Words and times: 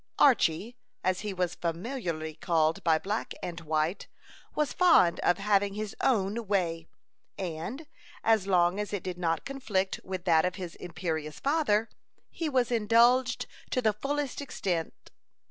Archy, 0.17 0.75
as 1.03 1.19
he 1.19 1.31
was 1.31 1.53
familiarly 1.53 2.33
called 2.33 2.83
by 2.83 2.97
black 2.97 3.35
and 3.43 3.61
white, 3.61 4.07
was 4.55 4.73
fond 4.73 5.19
of 5.19 5.37
having 5.37 5.75
his 5.75 5.95
own 6.01 6.47
way; 6.47 6.87
and, 7.37 7.85
as 8.23 8.47
long 8.47 8.79
as 8.79 8.93
it 8.93 9.03
did 9.03 9.19
not 9.19 9.45
conflict 9.45 9.99
with 10.03 10.25
that 10.25 10.43
of 10.43 10.55
his 10.55 10.73
imperious 10.77 11.39
father, 11.39 11.87
he 12.31 12.49
was 12.49 12.71
indulged 12.71 13.45
to 13.69 13.79
the 13.79 13.93
fullest 13.93 14.41
extent. 14.41 15.11